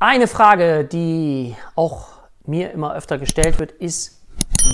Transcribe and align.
Eine 0.00 0.28
Frage, 0.28 0.84
die 0.84 1.56
auch 1.74 2.06
mir 2.46 2.70
immer 2.70 2.94
öfter 2.94 3.18
gestellt 3.18 3.58
wird, 3.58 3.72
ist, 3.72 4.22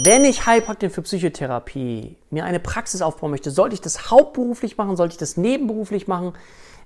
wenn 0.02 0.22
ich 0.22 0.44
Heilpraktiker 0.44 0.92
für 0.92 1.00
Psychotherapie 1.00 2.18
mir 2.28 2.44
eine 2.44 2.60
Praxis 2.60 3.00
aufbauen 3.00 3.30
möchte, 3.30 3.50
sollte 3.50 3.72
ich 3.72 3.80
das 3.80 4.10
hauptberuflich 4.10 4.76
machen, 4.76 4.96
sollte 4.96 5.12
ich 5.12 5.18
das 5.18 5.38
nebenberuflich 5.38 6.08
machen? 6.08 6.34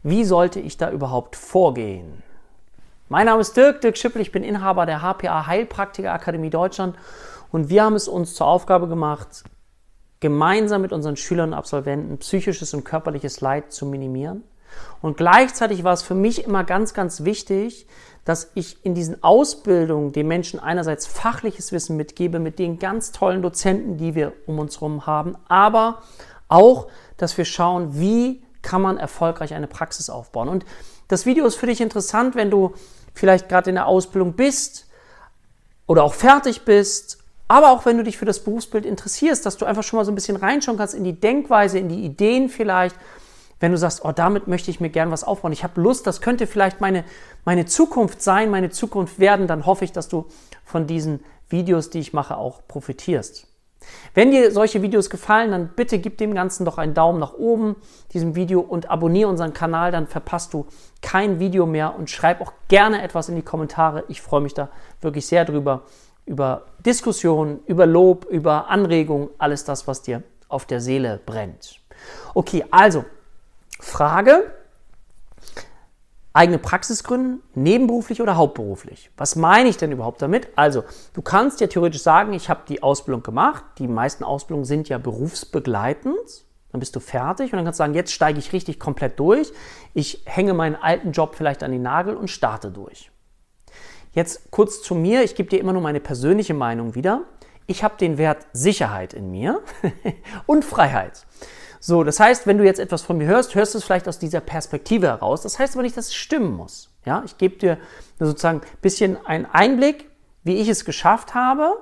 Wie 0.04 0.24
sollte 0.24 0.61
ich 0.61 0.77
da 0.77 0.88
überhaupt 0.93 1.34
vorgehen? 1.34 2.22
Mein 3.09 3.27
Name 3.27 3.40
ist 3.40 3.56
Dirk, 3.56 3.80
Dirk 3.80 3.98
Schippel, 3.98 4.22
ich 4.22 4.30
bin 4.30 4.45
Inhaber 4.45 4.86
der 4.86 5.02
HPA 5.02 5.48
Heilpraktiker 5.48 6.12
Akademie 6.12 6.50
Deutschland 6.50 6.95
und 7.50 7.70
wir 7.70 7.82
haben 7.82 7.96
es 7.96 8.07
uns 8.07 8.34
zur 8.34 8.46
Aufgabe 8.46 8.86
gemacht, 8.86 9.43
gemeinsam 10.20 10.82
mit 10.82 10.93
unseren 10.93 11.16
Schülern 11.16 11.48
und 11.48 11.55
Absolventen 11.55 12.18
psychisches 12.18 12.73
und 12.73 12.84
körperliches 12.84 13.41
Leid 13.41 13.73
zu 13.73 13.84
minimieren. 13.84 14.45
Und 15.00 15.16
gleichzeitig 15.16 15.85
war 15.85 15.93
es 15.93 16.03
für 16.03 16.14
mich 16.14 16.45
immer 16.45 16.64
ganz, 16.64 16.95
ganz 16.95 17.25
wichtig, 17.25 17.87
dass 18.25 18.50
ich 18.54 18.85
in 18.85 18.95
diesen 18.95 19.22
Ausbildungen 19.22 20.13
den 20.13 20.29
Menschen 20.29 20.61
einerseits 20.61 21.07
fachliches 21.07 21.72
Wissen 21.72 21.96
mitgebe 21.96 22.39
mit 22.39 22.59
den 22.59 22.79
ganz 22.79 23.12
tollen 23.12 23.40
Dozenten, 23.40 23.96
die 23.96 24.14
wir 24.14 24.32
um 24.46 24.59
uns 24.59 24.76
herum 24.76 25.07
haben, 25.07 25.36
aber 25.49 26.03
auch, 26.49 26.89
dass 27.17 27.39
wir 27.39 27.45
schauen, 27.45 27.99
wie 27.99 28.43
kann 28.61 28.82
man 28.82 28.99
erfolgreich 28.99 29.54
eine 29.54 29.67
Praxis 29.67 30.11
aufbauen. 30.11 30.49
Und 30.49 30.67
das 31.09 31.25
Video 31.25 31.46
ist 31.46 31.54
für 31.54 31.67
dich 31.67 31.81
interessant, 31.81 32.34
wenn 32.34 32.50
du 32.50 32.75
vielleicht 33.14 33.48
gerade 33.48 33.70
in 33.70 33.77
der 33.77 33.87
Ausbildung 33.87 34.34
bist 34.34 34.87
oder 35.87 36.05
auch 36.05 36.14
fertig 36.14 36.67
bist, 36.67 37.19
aber 37.48 37.73
auch 37.73 37.87
wenn 37.87 37.97
du 37.97 38.05
dich 38.05 38.19
für 38.19 38.27
das 38.27 38.45
Berufsbild 38.45 38.84
interessierst, 38.84 39.47
dass 39.47 39.56
du 39.56 39.64
einfach 39.64 39.83
schon 39.83 39.97
mal 39.97 40.05
so 40.05 40.12
ein 40.12 40.14
bisschen 40.14 40.37
reinschauen 40.37 40.77
kannst 40.77 40.95
in 40.95 41.05
die 41.05 41.19
Denkweise, 41.19 41.78
in 41.78 41.89
die 41.89 42.05
Ideen 42.05 42.50
vielleicht, 42.50 42.95
wenn 43.61 43.72
du 43.72 43.78
sagst, 43.78 44.05
oh, 44.05 44.12
damit 44.12 44.47
möchte 44.47 44.70
ich 44.70 44.80
mir 44.80 44.91
gern 44.91 45.11
was 45.11 45.25
aufbauen, 45.25 45.53
ich 45.53 45.64
habe 45.64 45.80
Lust, 45.80 46.06
das 46.06 46.20
könnte 46.20 46.47
vielleicht 46.47 46.80
meine, 46.80 47.05
meine 47.44 47.67
Zukunft 47.67 48.22
sein, 48.22 48.50
meine 48.50 48.70
Zukunft 48.70 49.19
werden, 49.19 49.47
dann 49.47 49.67
hoffe 49.67 49.84
ich, 49.84 49.92
dass 49.92 50.09
du 50.09 50.27
von 50.64 50.87
diesen 50.87 51.20
Videos, 51.48 51.91
die 51.91 51.98
ich 52.01 52.12
mache, 52.12 52.36
auch 52.36 52.61
profitierst. 52.69 53.47
Wenn 54.14 54.31
dir 54.31 54.51
solche 54.51 54.83
Videos 54.83 55.09
gefallen, 55.09 55.51
dann 55.51 55.69
bitte 55.69 55.98
gib 55.98 56.19
dem 56.19 56.34
Ganzen 56.34 56.64
doch 56.64 56.79
einen 56.79 56.95
Daumen 56.95 57.19
nach 57.19 57.34
oben, 57.34 57.77
diesem 58.12 58.34
Video, 58.34 58.61
und 58.61 58.91
abonniere 58.91 59.31
unseren 59.31 59.55
Kanal, 59.55 59.92
dann 59.92 60.06
verpasst 60.06 60.53
du 60.53 60.67
kein 61.01 61.39
Video 61.39 61.64
mehr 61.64 61.95
und 61.97 62.11
schreib 62.11 62.41
auch 62.41 62.53
gerne 62.69 63.03
etwas 63.03 63.29
in 63.29 63.36
die 63.36 63.42
Kommentare. 63.42 64.05
Ich 64.09 64.20
freue 64.20 64.41
mich 64.41 64.55
da 64.55 64.69
wirklich 65.01 65.27
sehr 65.27 65.45
drüber, 65.45 65.83
über 66.27 66.67
Diskussionen, 66.84 67.61
über 67.67 67.86
Lob, 67.86 68.27
über 68.27 68.69
Anregungen, 68.69 69.31
alles 69.39 69.64
das, 69.64 69.86
was 69.86 70.03
dir 70.03 70.23
auf 70.48 70.67
der 70.67 70.81
Seele 70.81 71.20
brennt. 71.25 71.81
Okay, 72.34 72.64
also 72.70 73.05
Frage, 73.81 74.51
eigene 76.33 76.59
Praxis 76.59 77.03
gründen, 77.05 77.43
nebenberuflich 77.55 78.23
oder 78.23 78.37
hauptberuflich. 78.37 79.11
Was 79.17 79.37
meine 79.37 79.69
ich 79.69 79.77
denn 79.77 79.93
überhaupt 79.93 80.23
damit? 80.23 80.48
Also, 80.57 80.85
du 81.15 81.23
kannst 81.23 81.61
ja 81.61 81.67
theoretisch 81.67 82.03
sagen, 82.03 82.33
ich 82.33 82.48
habe 82.48 82.61
die 82.69 82.83
Ausbildung 82.83 83.23
gemacht. 83.23 83.65
Die 83.79 83.89
meisten 83.89 84.25
Ausbildungen 84.25 84.65
sind 84.65 84.89
ja 84.89 84.98
berufsbegleitend. 84.98 86.45
Dann 86.70 86.81
bist 86.81 86.95
du 86.95 87.01
fertig 87.01 87.53
und 87.53 87.57
dann 87.57 87.65
kannst 87.65 87.81
du 87.81 87.83
sagen, 87.83 87.95
jetzt 87.95 88.12
steige 88.12 88.39
ich 88.39 88.53
richtig 88.53 88.79
komplett 88.79 89.19
durch. 89.19 89.53
Ich 89.95 90.23
hänge 90.27 90.55
meinen 90.55 90.77
alten 90.77 91.13
Job 91.13 91.35
vielleicht 91.35 91.63
an 91.63 91.73
den 91.73 91.83
Nagel 91.83 92.15
und 92.15 92.29
starte 92.29 92.70
durch. 92.70 93.11
Jetzt 94.13 94.51
kurz 94.51 94.83
zu 94.83 94.95
mir. 94.95 95.25
Ich 95.25 95.35
gebe 95.35 95.48
dir 95.48 95.61
immer 95.61 95.73
nur 95.73 95.83
meine 95.83 96.01
persönliche 96.01 96.55
Meinung 96.55 96.95
wieder. 96.95 97.23
Ich 97.67 97.83
habe 97.85 97.97
den 97.98 98.19
Wert 98.19 98.47
Sicherheit 98.53 99.13
in 99.13 99.31
mir 99.31 99.63
und 100.47 100.65
Freiheit. 100.65 101.27
So, 101.81 102.03
das 102.05 102.19
heißt, 102.19 102.47
wenn 102.47 102.59
du 102.59 102.65
jetzt 102.65 102.81
etwas 102.81 103.03
von 103.03 103.19
mir 103.19 103.27
hörst, 103.27 103.55
hörst 103.55 103.75
du 103.75 103.79
es 103.79 103.84
vielleicht 103.84 104.09
aus 104.09 104.19
dieser 104.19 104.41
Perspektive 104.41 105.07
heraus. 105.07 105.43
Das 105.43 105.59
heißt 105.59 105.75
aber 105.75 105.83
nicht, 105.83 105.97
dass 105.97 106.09
es 106.09 106.15
stimmen 106.15 106.57
muss. 106.57 106.91
Ja, 107.05 107.23
ich 107.25 107.39
gebe 107.39 107.57
dir 107.57 107.79
sozusagen 108.19 108.61
ein 108.61 108.81
bisschen 108.83 109.25
einen 109.27 109.47
Einblick, 109.47 110.11
wie 110.43 110.57
ich 110.57 110.69
es 110.69 110.85
geschafft 110.85 111.35
habe 111.35 111.79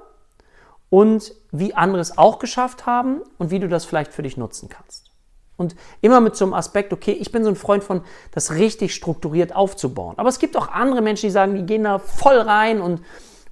und 0.91 1.35
wie 1.51 1.75
andere 1.75 2.01
es 2.01 2.19
auch 2.19 2.39
geschafft 2.39 2.87
haben 2.87 3.23
und 3.39 3.51
wie 3.51 3.59
du 3.59 3.69
das 3.69 3.85
vielleicht 3.85 4.13
für 4.13 4.23
dich 4.23 4.37
nutzen 4.37 4.69
kannst. 4.69 5.11
Und 5.57 5.75
immer 6.03 6.21
mit 6.21 6.37
so 6.37 6.45
einem 6.45 6.53
Aspekt, 6.53 6.93
okay, 6.93 7.13
ich 7.13 7.33
bin 7.33 7.43
so 7.43 7.49
ein 7.49 7.57
Freund 7.57 7.83
von, 7.83 8.03
das 8.33 8.53
richtig 8.53 8.95
strukturiert 8.95 9.55
aufzubauen. 9.57 10.15
Aber 10.19 10.29
es 10.29 10.39
gibt 10.39 10.57
auch 10.57 10.69
andere 10.69 11.01
Menschen, 11.01 11.27
die 11.27 11.33
sagen, 11.33 11.55
die 11.55 11.65
gehen 11.65 11.85
da 11.85 11.99
voll 11.99 12.39
rein 12.39 12.83
und, 12.83 13.03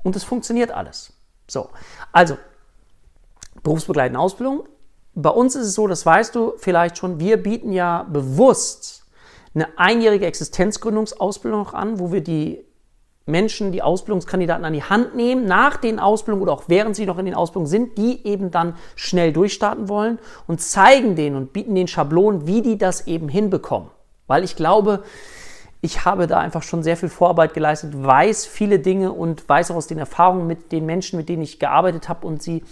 und 0.03 0.15
es 0.15 0.23
funktioniert 0.23 0.71
alles. 0.71 1.15
So, 1.49 1.71
also, 2.13 2.37
berufsbegleitende 3.63 4.21
Ausbildung 4.21 4.69
bei 5.15 5.31
uns 5.31 5.55
ist 5.55 5.67
es 5.69 5.75
so, 5.75 5.87
das 5.87 6.05
weißt 6.05 6.35
du 6.35 6.55
vielleicht 6.57 6.99
schon, 6.99 7.21
wir 7.21 7.37
bieten 7.37 7.73
ja 7.73 8.05
bewusst 8.05 9.05
eine 9.55 9.79
einjährige 9.79 10.27
Existenzgründungsausbildung 10.27 11.61
noch 11.61 11.75
an, 11.75 12.01
wo 12.01 12.13
wir 12.13 12.21
die 12.21 12.65
Menschen, 13.27 13.73
die 13.73 13.81
Ausbildungskandidaten 13.81 14.65
an 14.65 14.73
die 14.75 14.83
Hand 14.83 15.15
nehmen, 15.15 15.47
nach 15.47 15.77
den 15.79 15.99
Ausbildungen 15.99 16.43
oder 16.43 16.53
auch 16.53 16.65
während 16.67 16.95
sie 16.95 17.07
noch 17.07 17.19
in 17.19 17.25
den 17.25 17.35
Ausbildungen 17.35 17.69
sind, 17.69 17.97
die 17.97 18.27
eben 18.27 18.51
dann 18.51 18.75
schnell 18.97 19.33
durchstarten 19.33 19.89
wollen 19.89 20.19
und 20.47 20.61
zeigen 20.61 21.17
denen 21.17 21.37
und 21.37 21.53
bieten 21.53 21.75
den 21.75 21.89
Schablonen, 21.89 22.47
wie 22.47 22.61
die 22.61 22.77
das 22.77 23.07
eben 23.07 23.29
hinbekommen. 23.29 23.89
Weil 24.27 24.45
ich 24.45 24.57
glaube, 24.57 25.05
ich 25.81 26.05
habe 26.05 26.27
da 26.27 26.39
einfach 26.39 26.63
schon 26.63 26.83
sehr 26.83 26.97
viel 26.97 27.09
Vorarbeit 27.09 27.55
geleistet, 27.55 27.93
weiß 27.95 28.47
viele 28.47 28.79
Dinge 28.79 29.13
und 29.13 29.49
weiß 29.49 29.71
auch 29.71 29.77
aus 29.77 29.87
den 29.87 29.99
Erfahrungen 29.99 30.47
mit 30.47 30.73
den 30.73 30.85
Menschen, 30.85 31.19
mit 31.19 31.29
denen 31.29 31.43
ich 31.43 31.59
gearbeitet 31.59 32.09
habe 32.09 32.27
und 32.27 32.43
sie 32.43 32.63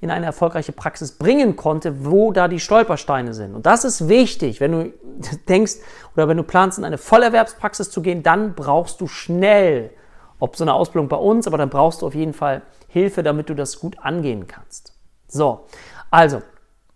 in 0.00 0.10
eine 0.10 0.26
erfolgreiche 0.26 0.72
Praxis 0.72 1.12
bringen 1.12 1.56
konnte, 1.56 2.04
wo 2.04 2.32
da 2.32 2.48
die 2.48 2.60
Stolpersteine 2.60 3.34
sind. 3.34 3.54
Und 3.54 3.66
das 3.66 3.84
ist 3.84 4.08
wichtig, 4.08 4.60
wenn 4.60 4.72
du 4.72 4.92
denkst 5.48 5.74
oder 6.14 6.28
wenn 6.28 6.36
du 6.36 6.42
planst, 6.42 6.78
in 6.78 6.84
eine 6.84 6.98
Vollerwerbspraxis 6.98 7.90
zu 7.90 8.02
gehen, 8.02 8.22
dann 8.22 8.54
brauchst 8.54 9.00
du 9.00 9.06
schnell, 9.06 9.90
ob 10.38 10.56
so 10.56 10.64
eine 10.64 10.74
Ausbildung 10.74 11.08
bei 11.08 11.16
uns, 11.16 11.46
aber 11.46 11.58
dann 11.58 11.70
brauchst 11.70 12.02
du 12.02 12.06
auf 12.06 12.14
jeden 12.14 12.34
Fall 12.34 12.62
Hilfe, 12.88 13.22
damit 13.22 13.48
du 13.48 13.54
das 13.54 13.80
gut 13.80 13.98
angehen 14.00 14.46
kannst. 14.46 14.92
So, 15.28 15.66
also 16.10 16.42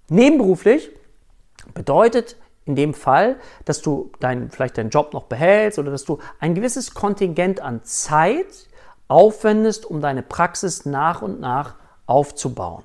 nebenberuflich 0.08 0.90
bedeutet 1.74 2.36
in 2.66 2.76
dem 2.76 2.94
Fall, 2.94 3.36
dass 3.64 3.82
du 3.82 4.12
dein, 4.20 4.50
vielleicht 4.50 4.78
deinen 4.78 4.90
Job 4.90 5.12
noch 5.12 5.24
behältst 5.24 5.78
oder 5.78 5.90
dass 5.90 6.04
du 6.04 6.18
ein 6.38 6.54
gewisses 6.54 6.94
Kontingent 6.94 7.60
an 7.60 7.82
Zeit 7.82 8.68
aufwendest, 9.08 9.86
um 9.86 10.00
deine 10.00 10.22
Praxis 10.22 10.84
nach 10.86 11.22
und 11.22 11.40
nach 11.40 11.74
aufzubauen. 12.06 12.84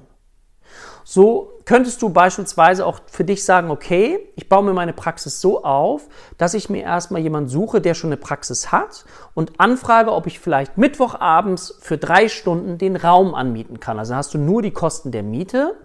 So 1.08 1.54
könntest 1.66 2.02
du 2.02 2.10
beispielsweise 2.10 2.84
auch 2.84 3.00
für 3.06 3.24
dich 3.24 3.46
sagen, 3.46 3.70
okay, 3.70 4.28
ich 4.36 4.50
baue 4.50 4.64
mir 4.64 4.74
meine 4.74 4.92
Praxis 4.92 5.40
so 5.40 5.64
auf, 5.64 6.08
dass 6.40 6.56
ich 6.56 6.68
mir 6.68 6.82
erstmal 6.82 7.22
jemanden 7.22 7.48
suche, 7.48 7.80
der 7.80 7.94
schon 7.94 8.10
eine 8.10 8.18
Praxis 8.18 8.72
hat 8.72 9.06
und 9.36 9.60
anfrage, 9.60 10.12
ob 10.12 10.26
ich 10.26 10.40
vielleicht 10.40 10.80
Mittwochabends 10.80 11.78
für 11.80 12.00
drei 12.00 12.28
Stunden 12.28 12.80
den 12.80 12.96
Raum 12.96 13.36
anmieten 13.36 13.80
kann. 13.80 14.00
Also 14.00 14.16
hast 14.16 14.34
du 14.34 14.40
nur 14.40 14.64
die 14.64 14.72
Kosten 14.72 15.12
der 15.12 15.22
Miete, 15.22 15.76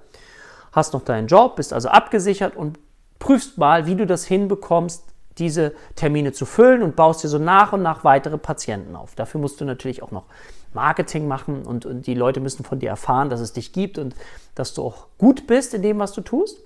hast 0.73 0.95
noch 0.95 1.03
deinen 1.03 1.27
Job, 1.27 1.57
bist 1.57 1.75
also 1.75 1.91
abgesichert 1.91 2.57
und 2.57 2.79
prüfst 3.19 3.59
mal, 3.59 3.85
wie 3.85 3.97
du 3.97 4.07
das 4.07 4.25
hinbekommst, 4.25 5.05
diese 5.41 5.73
Termine 5.97 6.33
zu 6.33 6.47
füllen 6.47 6.83
und 6.83 6.95
baust 6.95 7.25
dir 7.25 7.29
so 7.29 7.39
nach 7.39 7.73
und 7.73 7.83
nach 7.83 8.05
weitere 8.05 8.39
Patienten 8.39 8.95
auf. 8.95 9.15
Dafür 9.15 9.41
musst 9.41 9.61
du 9.61 9.65
natürlich 9.65 10.03
auch 10.03 10.11
noch 10.11 10.27
Marketing 10.73 11.27
machen 11.27 11.67
und, 11.67 11.87
und 11.87 12.07
die 12.07 12.15
Leute 12.15 12.41
müssen 12.41 12.65
von 12.65 12.79
dir 12.79 12.91
erfahren, 12.91 13.31
dass 13.31 13.41
es 13.41 13.53
dich 13.53 13.73
gibt 13.73 13.99
und 13.99 14.15
dass 14.55 14.75
du 14.75 14.85
auch 14.85 15.07
gut 15.19 15.47
bist 15.47 15.75
in 15.75 15.83
dem, 15.83 15.99
was 15.99 16.13
du 16.13 16.21
tust. 16.21 16.63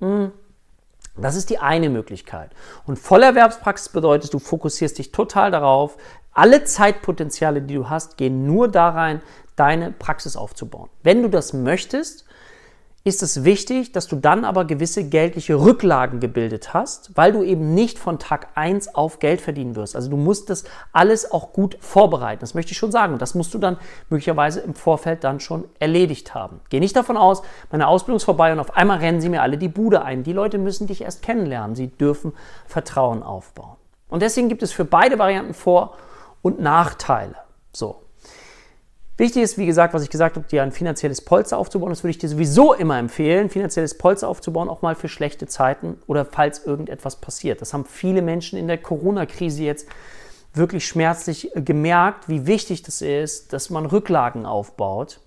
Hm. 0.00 0.30
Das 1.16 1.34
ist 1.34 1.50
die 1.50 1.58
eine 1.58 1.90
Möglichkeit. 1.90 2.50
Und 2.86 2.96
Vollerwerbspraxis 2.96 3.88
bedeutet, 3.88 4.32
du 4.32 4.38
fokussierst 4.38 4.98
dich 4.98 5.10
total 5.10 5.50
darauf, 5.50 5.96
alle 6.32 6.62
Zeitpotenziale, 6.62 7.62
die 7.62 7.74
du 7.74 7.90
hast, 7.90 8.16
gehen 8.16 8.46
nur 8.46 8.68
da 8.68 8.90
rein, 8.90 9.20
deine 9.56 9.90
Praxis 9.90 10.36
aufzubauen. 10.36 10.88
Wenn 11.02 11.22
du 11.22 11.28
das 11.28 11.52
möchtest, 11.52 12.27
ist 13.08 13.22
es 13.22 13.44
wichtig, 13.44 13.92
dass 13.92 14.06
du 14.06 14.16
dann 14.16 14.44
aber 14.44 14.64
gewisse 14.64 15.08
geldliche 15.08 15.56
Rücklagen 15.56 16.20
gebildet 16.20 16.74
hast, 16.74 17.16
weil 17.16 17.32
du 17.32 17.42
eben 17.42 17.74
nicht 17.74 17.98
von 17.98 18.18
Tag 18.18 18.48
1 18.54 18.94
auf 18.94 19.18
Geld 19.18 19.40
verdienen 19.40 19.74
wirst. 19.74 19.96
Also 19.96 20.10
du 20.10 20.16
musst 20.16 20.50
das 20.50 20.64
alles 20.92 21.32
auch 21.32 21.52
gut 21.52 21.76
vorbereiten. 21.80 22.40
Das 22.40 22.54
möchte 22.54 22.72
ich 22.72 22.78
schon 22.78 22.92
sagen. 22.92 23.18
Das 23.18 23.34
musst 23.34 23.52
du 23.54 23.58
dann 23.58 23.78
möglicherweise 24.10 24.60
im 24.60 24.74
Vorfeld 24.74 25.24
dann 25.24 25.40
schon 25.40 25.64
erledigt 25.78 26.34
haben. 26.34 26.60
Geh 26.68 26.78
nicht 26.78 26.94
davon 26.94 27.16
aus, 27.16 27.42
meine 27.72 27.88
Ausbildung 27.88 28.18
ist 28.18 28.24
vorbei 28.24 28.52
und 28.52 28.60
auf 28.60 28.76
einmal 28.76 28.98
rennen 28.98 29.20
sie 29.20 29.28
mir 29.28 29.42
alle 29.42 29.58
die 29.58 29.68
Bude 29.68 30.02
ein. 30.02 30.22
Die 30.22 30.32
Leute 30.32 30.58
müssen 30.58 30.86
dich 30.86 31.02
erst 31.02 31.22
kennenlernen. 31.22 31.74
Sie 31.74 31.88
dürfen 31.88 32.32
Vertrauen 32.66 33.22
aufbauen. 33.22 33.76
Und 34.08 34.22
deswegen 34.22 34.48
gibt 34.48 34.62
es 34.62 34.72
für 34.72 34.84
beide 34.84 35.18
Varianten 35.18 35.54
Vor- 35.54 35.96
und 36.42 36.60
Nachteile. 36.60 37.36
So. 37.72 38.02
Wichtig 39.18 39.42
ist, 39.42 39.58
wie 39.58 39.66
gesagt, 39.66 39.94
was 39.94 40.04
ich 40.04 40.10
gesagt 40.10 40.36
habe, 40.36 40.46
dir 40.46 40.62
ein 40.62 40.70
finanzielles 40.70 41.20
Polster 41.20 41.58
aufzubauen. 41.58 41.90
Das 41.90 42.04
würde 42.04 42.12
ich 42.12 42.18
dir 42.18 42.28
sowieso 42.28 42.72
immer 42.72 42.98
empfehlen, 42.98 43.50
finanzielles 43.50 43.98
Polster 43.98 44.28
aufzubauen, 44.28 44.68
auch 44.68 44.80
mal 44.80 44.94
für 44.94 45.08
schlechte 45.08 45.48
Zeiten 45.48 46.00
oder 46.06 46.24
falls 46.24 46.64
irgendetwas 46.64 47.16
passiert. 47.16 47.60
Das 47.60 47.74
haben 47.74 47.84
viele 47.84 48.22
Menschen 48.22 48.56
in 48.56 48.68
der 48.68 48.78
Corona-Krise 48.78 49.64
jetzt 49.64 49.88
wirklich 50.54 50.86
schmerzlich 50.86 51.54
äh, 51.56 51.62
gemerkt, 51.62 52.28
wie 52.28 52.46
wichtig 52.46 52.82
das 52.82 53.02
ist, 53.02 53.52
dass 53.52 53.70
man 53.70 53.86
Rücklagen 53.86 54.46
aufbaut 54.46 55.20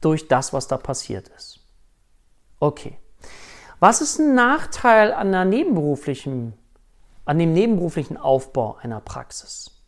durch 0.00 0.26
das, 0.26 0.54
was 0.54 0.66
da 0.66 0.78
passiert 0.78 1.28
ist. 1.36 1.60
Okay. 2.60 2.96
Was 3.78 4.00
ist 4.00 4.20
ein 4.20 4.34
Nachteil 4.34 5.12
an, 5.12 5.32
der 5.32 5.44
nebenberuflichen, 5.44 6.54
an 7.26 7.38
dem 7.38 7.52
nebenberuflichen 7.52 8.16
Aufbau 8.16 8.78
einer 8.80 9.00
Praxis? 9.00 9.81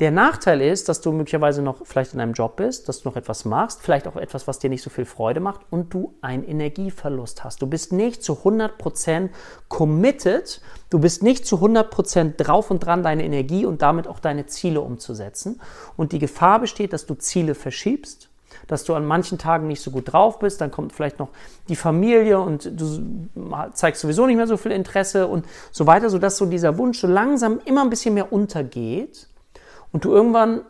Der 0.00 0.12
Nachteil 0.12 0.60
ist, 0.60 0.88
dass 0.88 1.00
du 1.00 1.10
möglicherweise 1.10 1.60
noch 1.60 1.84
vielleicht 1.84 2.14
in 2.14 2.20
einem 2.20 2.32
Job 2.32 2.54
bist, 2.54 2.88
dass 2.88 3.02
du 3.02 3.08
noch 3.08 3.16
etwas 3.16 3.44
machst, 3.44 3.82
vielleicht 3.82 4.06
auch 4.06 4.14
etwas, 4.14 4.46
was 4.46 4.60
dir 4.60 4.70
nicht 4.70 4.82
so 4.82 4.90
viel 4.90 5.04
Freude 5.04 5.40
macht 5.40 5.62
und 5.70 5.92
du 5.92 6.14
einen 6.20 6.44
Energieverlust 6.44 7.42
hast. 7.42 7.62
Du 7.62 7.66
bist 7.66 7.92
nicht 7.92 8.22
zu 8.22 8.34
100% 8.34 9.30
committed, 9.66 10.60
du 10.90 11.00
bist 11.00 11.24
nicht 11.24 11.48
zu 11.48 11.56
100% 11.56 12.36
drauf 12.36 12.70
und 12.70 12.78
dran, 12.78 13.02
deine 13.02 13.24
Energie 13.24 13.66
und 13.66 13.82
damit 13.82 14.06
auch 14.06 14.20
deine 14.20 14.46
Ziele 14.46 14.82
umzusetzen. 14.82 15.60
Und 15.96 16.12
die 16.12 16.20
Gefahr 16.20 16.60
besteht, 16.60 16.92
dass 16.92 17.06
du 17.06 17.14
Ziele 17.14 17.56
verschiebst, 17.56 18.28
dass 18.68 18.84
du 18.84 18.94
an 18.94 19.04
manchen 19.04 19.36
Tagen 19.36 19.66
nicht 19.66 19.82
so 19.82 19.90
gut 19.90 20.12
drauf 20.12 20.38
bist, 20.38 20.60
dann 20.60 20.70
kommt 20.70 20.92
vielleicht 20.92 21.18
noch 21.18 21.30
die 21.68 21.76
Familie 21.76 22.38
und 22.38 22.70
du 22.80 23.28
zeigst 23.72 24.02
sowieso 24.02 24.26
nicht 24.26 24.36
mehr 24.36 24.46
so 24.46 24.56
viel 24.56 24.70
Interesse 24.70 25.26
und 25.26 25.44
so 25.72 25.88
weiter, 25.88 26.08
sodass 26.08 26.36
so 26.36 26.46
dieser 26.46 26.78
Wunsch 26.78 27.00
so 27.00 27.08
langsam 27.08 27.58
immer 27.64 27.82
ein 27.82 27.90
bisschen 27.90 28.14
mehr 28.14 28.32
untergeht 28.32 29.26
und 29.92 30.04
du 30.04 30.12
irgendwann 30.12 30.62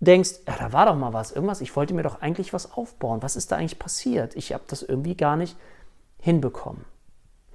denkst, 0.00 0.30
ja, 0.46 0.56
da 0.58 0.72
war 0.72 0.86
doch 0.86 0.96
mal 0.96 1.12
was, 1.12 1.32
irgendwas, 1.32 1.60
ich 1.60 1.74
wollte 1.76 1.94
mir 1.94 2.02
doch 2.02 2.20
eigentlich 2.20 2.52
was 2.52 2.72
aufbauen. 2.72 3.22
Was 3.22 3.36
ist 3.36 3.52
da 3.52 3.56
eigentlich 3.56 3.78
passiert? 3.78 4.34
Ich 4.34 4.52
habe 4.52 4.64
das 4.66 4.82
irgendwie 4.82 5.16
gar 5.16 5.36
nicht 5.36 5.56
hinbekommen. 6.18 6.84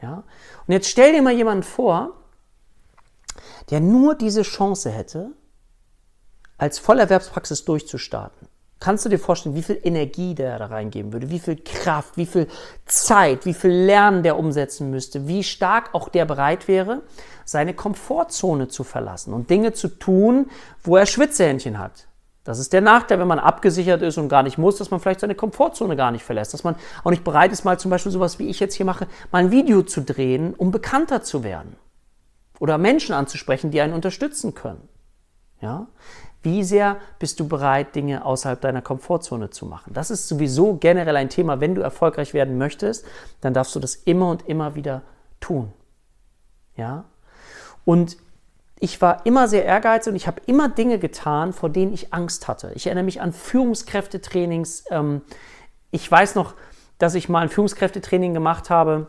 Ja? 0.02 0.24
Und 0.66 0.74
jetzt 0.74 0.90
stell 0.90 1.12
dir 1.12 1.22
mal 1.22 1.34
jemanden 1.34 1.64
vor, 1.64 2.14
der 3.70 3.82
nur 3.82 4.16
diese 4.16 4.44
Chance 4.44 4.90
hätte, 4.90 5.32
als 6.58 6.80
Vollerwerbspraxis 6.80 7.66
durchzustarten. 7.66 8.48
Kannst 8.80 9.06
du 9.06 9.10
dir 9.10 9.18
vorstellen, 9.18 9.56
wie 9.56 9.64
viel 9.64 9.80
Energie 9.84 10.36
der 10.36 10.60
da 10.60 10.68
reingeben 10.68 11.12
würde, 11.12 11.32
wie 11.32 11.40
viel 11.40 11.56
Kraft, 11.56 12.16
wie 12.16 12.28
viel 12.28 12.48
Zeit, 12.86 13.46
wie 13.46 13.56
viel 13.56 13.72
Lernen 13.72 14.22
der 14.22 14.38
umsetzen 14.38 14.92
müsste, 14.92 15.28
wie 15.28 15.44
stark 15.44 15.96
auch 15.96 16.10
der 16.10 16.26
bereit 16.26 16.68
wäre, 16.68 17.02
seine 17.44 17.74
Komfortzone 17.74 18.68
zu 18.68 18.84
verlassen 18.84 19.34
und 19.34 19.50
Dinge 19.50 19.74
zu 19.74 19.88
tun, 19.88 20.52
wo 20.84 20.96
er 20.96 21.08
Schwitzehändchen 21.08 21.80
hat. 21.80 22.08
Das 22.44 22.60
ist 22.60 22.72
der 22.72 22.82
Nachteil, 22.82 23.20
wenn 23.20 23.28
man 23.28 23.40
abgesichert 23.40 24.02
ist 24.04 24.18
und 24.18 24.30
gar 24.30 24.44
nicht 24.44 24.58
muss, 24.58 24.78
dass 24.78 24.92
man 24.92 25.00
vielleicht 25.00 25.20
seine 25.20 25.36
Komfortzone 25.36 25.96
gar 25.96 26.12
nicht 26.12 26.24
verlässt, 26.24 26.54
dass 26.54 26.64
man 26.64 26.76
auch 27.04 27.10
nicht 27.10 27.24
bereit 27.24 27.52
ist, 27.52 27.66
mal 27.66 27.80
zum 27.80 27.92
Beispiel 27.92 28.12
sowas 28.12 28.40
wie 28.40 28.48
ich 28.48 28.60
jetzt 28.60 28.76
hier 28.76 28.86
mache, 28.86 29.08
mal 29.32 29.40
ein 29.40 29.52
Video 29.52 29.82
zu 29.82 30.02
drehen, 30.02 30.54
um 30.54 30.72
bekannter 30.72 31.24
zu 31.24 31.44
werden 31.44 31.76
oder 32.60 32.78
Menschen 32.78 33.14
anzusprechen, 33.14 33.72
die 33.72 33.82
einen 33.82 33.94
unterstützen 33.94 34.54
können. 34.54 34.88
Ja? 35.62 35.88
Wie 36.44 36.64
sehr 36.64 36.98
bist 37.20 37.40
du 37.40 37.48
bereit, 37.48 37.96
Dinge 37.96 38.24
außerhalb 38.26 38.62
deiner 38.62 38.82
Komfortzone 38.82 39.50
zu 39.50 39.66
machen? 39.66 39.94
Das 39.94 40.12
ist 40.12 40.28
sowieso 40.28 40.76
generell 40.76 41.16
ein 41.16 41.30
Thema. 41.30 41.60
Wenn 41.60 41.76
du 41.76 41.82
erfolgreich 41.82 42.34
werden 42.34 42.58
möchtest, 42.58 43.06
dann 43.42 43.54
darfst 43.54 43.76
du 43.76 43.80
das 43.80 43.96
immer 43.96 44.30
und 44.30 44.48
immer 44.48 44.76
wieder 44.76 45.02
tun. 45.40 45.74
Ja? 46.76 47.06
Und 47.86 48.18
ich 48.80 49.02
war 49.02 49.26
immer 49.26 49.48
sehr 49.48 49.66
ehrgeizig 49.66 50.12
und 50.12 50.16
ich 50.16 50.28
habe 50.28 50.42
immer 50.46 50.70
Dinge 50.70 51.00
getan, 51.00 51.52
vor 51.54 51.70
denen 51.70 51.94
ich 51.94 52.14
Angst 52.14 52.48
hatte. 52.48 52.72
Ich 52.76 52.86
erinnere 52.86 53.06
mich 53.06 53.22
an 53.22 53.34
Führungskräftetrainings. 53.34 54.86
Ähm, 54.92 55.22
ich 55.90 56.10
weiß 56.10 56.36
noch, 56.36 56.54
dass 57.00 57.16
ich 57.16 57.30
mal 57.30 57.42
ein 57.42 57.50
Führungskräftetraining 57.50 58.34
gemacht 58.34 58.70
habe 58.70 59.08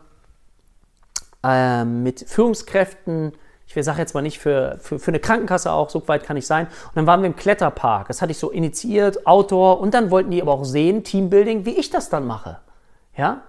ähm, 1.43 2.03
mit 2.03 2.25
Führungskräften 2.27 3.33
ich 3.77 3.85
sage 3.85 3.99
jetzt 3.99 4.15
mal 4.15 4.23
nicht 4.23 4.39
für, 4.39 4.79
für, 4.81 4.99
für 4.99 5.11
eine 5.11 5.21
Krankenkasse 5.21 5.71
auch, 5.71 5.91
so 5.91 6.07
weit 6.09 6.25
kann 6.25 6.37
ich 6.37 6.47
sein. 6.47 6.67
Und 6.67 6.97
dann 6.97 7.07
waren 7.07 7.21
wir 7.21 7.27
im 7.27 7.37
Kletterpark. 7.37 8.09
Das 8.09 8.23
hatte 8.23 8.33
ich 8.33 8.39
so 8.39 8.51
initiiert, 8.51 9.27
Outdoor. 9.27 9.81
Und 9.81 9.95
dann 9.95 10.11
wollten 10.11 10.31
die 10.31 10.41
aber 10.41 10.53
auch 10.53 10.65
sehen, 10.65 11.05
Teambuilding, 11.05 11.67
wie 11.67 11.77
ich 11.77 11.91
das 11.91 12.09
dann 12.09 12.27
mache. 12.27 12.59
Ja? 13.17 13.43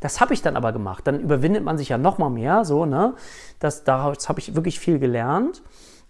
Das 0.00 0.20
habe 0.20 0.34
ich 0.34 0.42
dann 0.42 0.56
aber 0.56 0.72
gemacht. 0.72 1.06
Dann 1.06 1.20
überwindet 1.20 1.64
man 1.64 1.78
sich 1.78 1.90
ja 1.90 1.98
noch 1.98 2.18
mal 2.18 2.28
mehr, 2.28 2.64
so, 2.64 2.86
ne? 2.86 3.14
Das, 3.60 3.84
daraus 3.84 4.28
habe 4.28 4.40
ich 4.40 4.54
wirklich 4.54 4.78
viel 4.80 4.98
gelernt. 4.98 5.62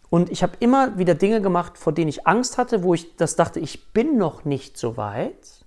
Und 0.08 0.30
ich 0.30 0.42
habe 0.42 0.54
immer 0.60 0.98
wieder 0.98 1.14
Dinge 1.14 1.40
gemacht, 1.40 1.78
vor 1.78 1.92
denen 1.92 2.08
ich 2.08 2.26
Angst 2.26 2.58
hatte, 2.58 2.82
wo 2.82 2.94
ich 2.94 3.16
das 3.16 3.36
dachte, 3.36 3.60
ich 3.60 3.92
bin 3.92 4.18
noch 4.18 4.44
nicht 4.44 4.78
so 4.78 4.96
weit. 4.96 5.65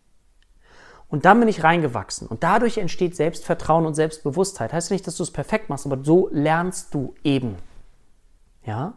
Und 1.09 1.25
dann 1.25 1.39
bin 1.39 1.49
ich 1.49 1.63
reingewachsen. 1.63 2.27
Und 2.27 2.43
dadurch 2.43 2.77
entsteht 2.77 3.15
Selbstvertrauen 3.15 3.85
und 3.85 3.95
Selbstbewusstheit. 3.95 4.73
Heißt 4.73 4.91
nicht, 4.91 5.07
dass 5.07 5.17
du 5.17 5.23
es 5.23 5.31
perfekt 5.31 5.69
machst, 5.69 5.85
aber 5.85 6.03
so 6.03 6.29
lernst 6.31 6.93
du 6.93 7.15
eben. 7.23 7.57
Ja? 8.63 8.93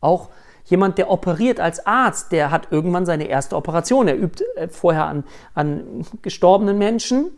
Auch 0.00 0.28
jemand, 0.66 0.98
der 0.98 1.10
operiert 1.10 1.58
als 1.58 1.86
Arzt, 1.86 2.32
der 2.32 2.50
hat 2.50 2.70
irgendwann 2.70 3.06
seine 3.06 3.28
erste 3.28 3.56
Operation. 3.56 4.08
Er 4.08 4.18
übt 4.18 4.44
äh, 4.56 4.68
vorher 4.68 5.06
an, 5.06 5.24
an 5.54 6.04
gestorbenen 6.20 6.76
Menschen, 6.76 7.30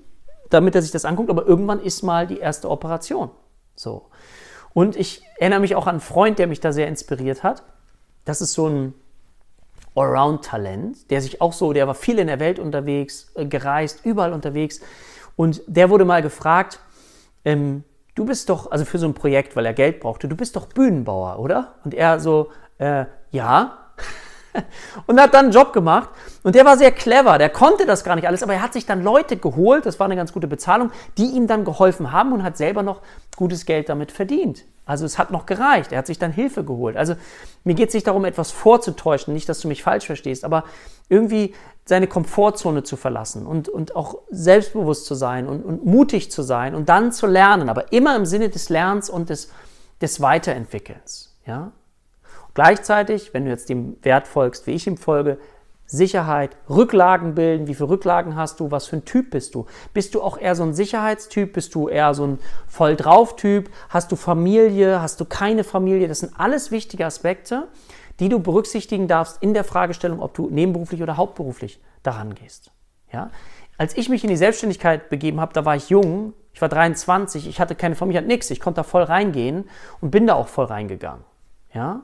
damit 0.51 0.75
er 0.75 0.83
sich 0.83 0.91
das 0.91 1.05
anguckt, 1.05 1.31
aber 1.31 1.47
irgendwann 1.47 1.81
ist 1.81 2.03
mal 2.03 2.27
die 2.27 2.39
erste 2.39 2.69
Operation. 2.71 3.31
So. 3.77 4.07
Und 4.75 4.97
ich 4.97 5.23
erinnere 5.39 5.61
mich 5.61 5.77
auch 5.77 5.87
an 5.87 5.97
einen 5.97 6.01
Freund, 6.01 6.39
der 6.39 6.47
mich 6.49 6.61
da 6.61 6.73
sehr 6.73 6.89
inspiriert 6.89 7.43
hat. 7.45 7.63
Das 8.25 8.41
ist 8.41 8.55
so 8.55 8.69
ein 8.69 8.95
Allround-Talent, 9.95 11.11
der 11.11 11.21
sich 11.21 11.41
auch 11.41 11.53
so, 11.53 11.73
der 11.73 11.87
war 11.87 11.95
viel 11.95 12.19
in 12.19 12.27
der 12.27 12.41
Welt 12.41 12.59
unterwegs, 12.59 13.33
äh, 13.35 13.47
gereist, 13.47 14.05
überall 14.05 14.33
unterwegs. 14.33 14.81
Und 15.37 15.63
der 15.67 15.91
wurde 15.91 16.05
mal 16.05 16.23
gefragt, 16.23 16.81
ähm, 17.45 17.85
du 18.15 18.25
bist 18.25 18.49
doch, 18.49 18.71
also 18.71 18.85
für 18.85 18.99
so 18.99 19.07
ein 19.07 19.15
Projekt, 19.15 19.57
weil 19.57 19.67
er 19.67 19.75
Geld 19.75 20.01
brauchte, 20.01 20.29
du 20.29 20.37
bist 20.37 20.57
doch 20.57 20.67
Bühnenbauer, 20.67 21.39
oder? 21.39 21.77
Und 21.85 21.95
er 21.95 22.21
so, 22.21 22.51
äh, 22.79 23.05
ja. 23.31 23.79
und 25.07 25.21
hat 25.21 25.35
dann 25.35 25.47
einen 25.47 25.53
Job 25.53 25.73
gemacht. 25.73 26.11
Und 26.43 26.55
der 26.55 26.65
war 26.65 26.77
sehr 26.77 26.93
clever, 26.93 27.39
der 27.39 27.51
konnte 27.51 27.87
das 27.87 28.05
gar 28.05 28.15
nicht 28.17 28.27
alles, 28.27 28.43
aber 28.43 28.55
er 28.55 28.63
hat 28.63 28.73
sich 28.73 28.87
dann 28.87 29.03
Leute 29.03 29.37
geholt, 29.37 29.87
das 29.87 29.99
war 30.01 30.07
eine 30.07 30.17
ganz 30.17 30.33
gute 30.33 30.47
Bezahlung, 30.47 30.91
die 31.17 31.27
ihm 31.27 31.47
dann 31.47 31.65
geholfen 31.65 32.13
haben 32.13 32.33
und 32.33 32.43
hat 32.43 32.57
selber 32.57 32.83
noch 32.83 33.01
gutes 33.37 33.67
Geld 33.67 33.89
damit 33.89 34.13
verdient. 34.13 34.65
Also 34.89 35.05
es 35.05 35.19
hat 35.19 35.31
noch 35.31 35.45
gereicht. 35.45 35.93
Er 35.93 35.99
hat 35.99 36.07
sich 36.07 36.19
dann 36.19 36.33
Hilfe 36.33 36.65
geholt. 36.65 36.97
Also 36.97 37.15
mir 37.63 37.75
geht 37.75 37.89
es 37.89 37.95
nicht 37.95 38.07
darum, 38.07 38.25
etwas 38.25 38.53
vorzutäuschen, 38.53 39.35
nicht, 39.35 39.47
dass 39.47 39.61
du 39.61 39.69
mich 39.69 39.83
falsch 39.83 40.07
verstehst, 40.07 40.47
aber 40.47 40.65
irgendwie 41.11 41.55
seine 41.85 42.07
Komfortzone 42.07 42.85
zu 42.85 42.97
verlassen 42.97 43.47
und, 43.47 43.69
und 43.69 43.95
auch 43.95 44.17
selbstbewusst 44.31 45.05
zu 45.05 45.15
sein 45.15 45.47
und, 45.47 45.63
und 45.63 45.85
mutig 45.85 46.31
zu 46.31 46.43
sein 46.43 46.75
und 46.75 46.89
dann 46.89 47.13
zu 47.13 47.27
lernen, 47.27 47.69
aber 47.69 47.93
immer 47.93 48.17
im 48.17 48.25
Sinne 48.25 48.49
des 48.49 48.71
Lernens 48.71 49.11
und 49.11 49.29
des, 49.29 49.51
des 50.01 50.23
Weiterentwickelns. 50.23 51.35
Ja? 51.47 51.73
Gleichzeitig, 52.59 53.33
wenn 53.35 53.45
du 53.45 53.53
jetzt 53.53 53.69
dem 53.69 53.99
Wert 54.03 54.27
folgst, 54.27 54.67
wie 54.67 54.73
ich 54.73 54.89
ihm 54.89 54.97
folge, 54.97 55.39
Sicherheit, 55.87 56.57
Rücklagen 56.69 57.37
bilden, 57.37 57.69
wie 57.69 57.75
viele 57.77 57.89
Rücklagen 57.89 58.35
hast 58.35 58.59
du, 58.59 58.73
was 58.73 58.89
für 58.89 58.97
ein 58.97 59.05
Typ 59.05 59.31
bist 59.31 59.55
du? 59.55 59.67
Bist 59.95 60.17
du 60.17 60.21
auch 60.21 60.37
eher 60.37 60.57
so 60.57 60.65
ein 60.65 60.75
Sicherheitstyp, 60.75 61.53
bist 61.53 61.73
du 61.77 61.89
eher 61.89 62.15
so 62.15 62.27
ein 62.27 62.41
voll 62.67 62.97
drauf 62.97 63.37
Typ, 63.37 63.71
hast 63.91 64.11
du 64.11 64.17
Familie, 64.17 65.01
hast 65.01 65.21
du 65.21 65.25
keine 65.25 65.63
Familie? 65.63 66.09
Das 66.09 66.19
sind 66.19 66.33
alles 66.37 66.73
wichtige 66.73 67.07
Aspekte, 67.07 67.69
die 68.19 68.29
du 68.29 68.41
berücksichtigen 68.41 69.07
darfst 69.07 69.41
in 69.41 69.55
der 69.55 69.63
Fragestellung, 69.63 70.21
ob 70.21 70.35
du 70.35 70.51
nebenberuflich 70.51 71.01
oder 71.01 71.17
hauptberuflich 71.17 71.81
daran 72.03 72.35
gehst. 72.35 72.73
Ja? 73.13 73.31
Als 73.77 73.97
ich 73.97 74.09
mich 74.09 74.25
in 74.25 74.31
die 74.31 74.37
Selbstständigkeit 74.37 75.11
begeben 75.11 75.41
habe, 75.41 75.53
da 75.53 75.65
war 75.65 75.77
ich 75.77 75.91
jung, 75.91 76.33
ich 76.53 76.61
war 76.61 76.69
23, 76.69 77.47
ich 77.47 77.61
hatte 77.61 77.77
keine 77.77 77.95
Familie, 77.95 78.19
ich 78.19 78.23
hatte 78.25 78.33
nichts, 78.33 78.51
ich 78.51 78.59
konnte 78.59 78.81
da 78.81 78.83
voll 78.83 79.05
reingehen 79.05 79.71
und 80.01 80.11
bin 80.11 80.27
da 80.27 80.35
auch 80.35 80.49
voll 80.49 80.65
reingegangen. 80.65 81.23
Ja? 81.73 82.03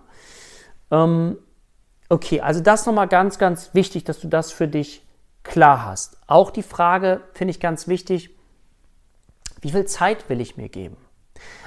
Ähm, 0.95 1.39
Okay, 2.09 2.41
also 2.41 2.61
das 2.61 2.87
nochmal 2.87 3.09
ganz, 3.09 3.39
ganz 3.39 3.71
wichtig, 3.73 4.05
dass 4.05 4.21
du 4.21 4.29
das 4.29 4.53
für 4.53 4.69
dich 4.69 5.03
klar 5.43 5.85
hast. 5.85 6.19
Auch 6.27 6.51
die 6.51 6.63
Frage 6.63 7.23
finde 7.33 7.53
ich 7.53 7.61
ganz 7.61 7.89
wichtig, 7.89 8.31
wie 9.63 9.71
viel 9.71 9.87
Zeit 9.87 10.29
will 10.29 10.41
ich 10.41 10.57
mir 10.57 10.69
geben? 10.69 10.97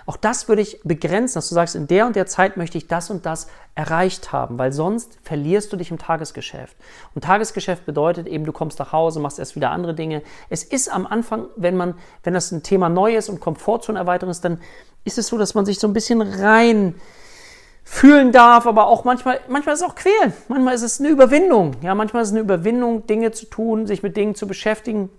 Auch 0.05 0.15
das 0.15 0.47
würde 0.47 0.61
ich 0.61 0.79
begrenzen, 0.83 1.35
dass 1.35 1.49
du 1.49 1.55
sagst, 1.55 1.75
in 1.75 1.87
der 1.87 2.05
und 2.05 2.15
der 2.15 2.27
Zeit 2.27 2.55
möchte 2.55 2.77
ich 2.77 2.87
das 2.87 3.09
und 3.09 3.25
das 3.25 3.47
erreicht 3.75 4.31
haben, 4.31 4.57
weil 4.57 4.71
sonst 4.71 5.17
verlierst 5.23 5.73
du 5.73 5.75
dich 5.75 5.91
im 5.91 5.97
Tagesgeschäft. 5.97 6.77
Und 7.13 7.25
Tagesgeschäft 7.25 7.85
bedeutet 7.85 8.27
eben, 8.27 8.45
du 8.45 8.53
kommst 8.53 8.79
nach 8.79 8.93
Hause, 8.93 9.19
machst 9.19 9.39
erst 9.39 9.55
wieder 9.55 9.71
andere 9.71 9.93
Dinge. 9.93 10.21
Es 10.49 10.63
ist 10.63 10.87
am 10.89 11.05
Anfang, 11.05 11.47
wenn 11.57 11.75
man, 11.75 11.95
wenn 12.23 12.33
das 12.33 12.51
ein 12.51 12.63
Thema 12.63 12.87
neu 12.87 13.17
ist 13.17 13.27
und 13.27 13.41
Komfortzonenerweiterung 13.41 14.31
ist, 14.31 14.45
dann 14.45 14.61
ist 15.03 15.17
es 15.17 15.27
so, 15.27 15.37
dass 15.37 15.55
man 15.55 15.65
sich 15.65 15.79
so 15.79 15.87
ein 15.87 15.93
bisschen 15.93 16.21
rein 16.21 16.95
fühlen 17.89 18.33
darf, 18.33 18.67
aber 18.67 18.87
auch 18.87 19.05
manchmal, 19.05 19.39
manchmal 19.47 19.73
ist 19.73 19.81
es 19.81 19.87
auch 19.87 19.95
quälen. 19.95 20.33
Manchmal 20.49 20.75
ist 20.75 20.81
es 20.81 20.99
eine 20.99 21.07
Überwindung. 21.07 21.77
Ja, 21.81 21.95
manchmal 21.95 22.21
ist 22.21 22.29
es 22.29 22.33
eine 22.33 22.41
Überwindung, 22.41 23.07
Dinge 23.07 23.31
zu 23.31 23.45
tun, 23.45 23.87
sich 23.87 24.03
mit 24.03 24.17
Dingen 24.17 24.35
zu 24.35 24.45
beschäftigen, 24.45 25.09